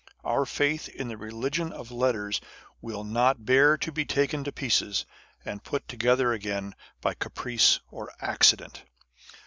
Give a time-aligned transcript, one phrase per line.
[0.23, 2.41] Our faith in the religion of letters
[2.81, 5.05] will not bear to be taken to pieces,
[5.45, 8.83] and put together again by caprice or accident.